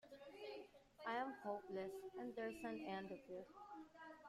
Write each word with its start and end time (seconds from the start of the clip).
I'm 1.05 1.31
hopeless, 1.45 1.91
and 2.19 2.33
there's 2.35 2.55
an 2.65 2.85
end 2.89 3.05
of 3.11 3.19
it. 3.29 3.47